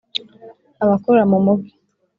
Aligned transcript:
abakora 0.83 1.21
mu 1.31 1.37
mugi 1.45 1.73